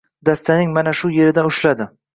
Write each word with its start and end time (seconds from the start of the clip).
Dastaning 0.29 0.73
mana 0.79 0.95
bu 1.03 1.15
yeridan 1.19 1.53
ushlaydi. 1.55 1.93